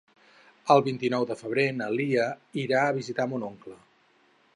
El 0.75 0.79
vint-i-nou 0.85 1.27
de 1.31 1.37
febrer 1.41 1.65
na 1.81 1.89
Lia 1.99 2.25
irà 2.63 2.81
a 2.87 2.95
visitar 2.99 3.29
mon 3.35 3.47
oncle. 3.51 3.79